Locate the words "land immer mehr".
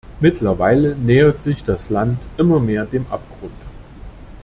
1.91-2.87